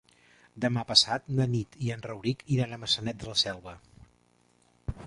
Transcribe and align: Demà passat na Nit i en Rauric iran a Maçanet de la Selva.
Demà 0.63 0.83
passat 0.91 1.29
na 1.39 1.47
Nit 1.51 1.77
i 1.89 1.91
en 1.97 2.01
Rauric 2.07 2.43
iran 2.57 2.75
a 2.75 2.81
Maçanet 2.87 3.21
de 3.23 3.31
la 3.33 3.39
Selva. 3.45 3.77